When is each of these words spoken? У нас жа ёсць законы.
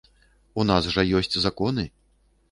У 0.61 0.63
нас 0.69 0.87
жа 0.95 1.03
ёсць 1.19 1.35
законы. 1.43 1.85